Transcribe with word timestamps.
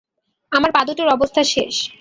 আমার 0.51 0.71
পা 0.71 0.81
দুটোর 0.87 1.07
অবস্থা 1.07 1.41
শেষ। 1.45 1.75